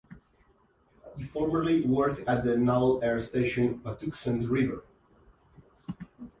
[1.15, 4.83] He formerly worked at the Naval Air Station Patuxent River.